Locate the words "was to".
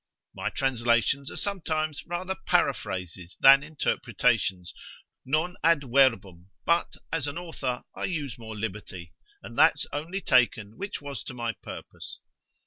11.03-11.35